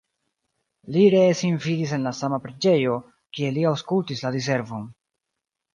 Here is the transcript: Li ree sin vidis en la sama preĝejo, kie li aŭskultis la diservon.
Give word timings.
Li 0.95 1.03
ree 1.15 1.35
sin 1.41 1.59
vidis 1.67 1.93
en 1.99 2.09
la 2.09 2.15
sama 2.21 2.41
preĝejo, 2.47 2.99
kie 3.39 3.53
li 3.59 3.69
aŭskultis 3.75 4.27
la 4.27 4.37
diservon. 4.39 4.93